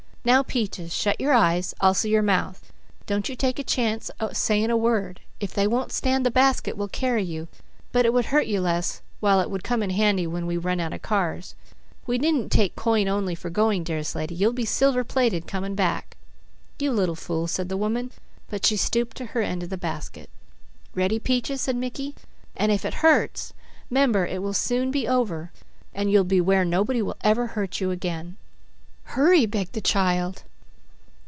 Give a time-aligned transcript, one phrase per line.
[0.23, 2.71] "Now Peaches, shut your eyes, also your mouth.
[3.07, 5.19] Don't you take a chance at saying a word.
[5.39, 7.47] If they won't stand the basket, we'll carry you,
[7.91, 10.79] but it would hurt you less, while it would come in handy when we run
[10.79, 11.55] out of cars.
[12.05, 16.17] You needn't take coin only for going, dearest lady; you'll be silver plated coming back."
[16.77, 18.11] "You little fool," said the woman,
[18.47, 20.29] but she stooped to her end of the basket.
[20.93, 22.13] "Ready, Peaches," said Mickey,
[22.55, 23.53] "and if it hurts,
[23.89, 25.51] 'member it will soon be over,
[25.95, 28.37] and you'll be where nobody will ever hurt you again."
[29.05, 30.43] "Hurry!" begged the child.